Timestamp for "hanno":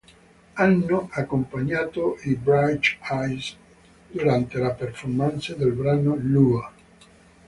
0.55-1.09